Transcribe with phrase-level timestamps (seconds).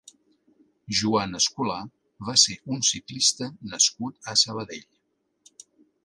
[0.99, 1.75] Joan Escolà
[2.29, 5.61] va ser un ciclista nascut a Sabadell.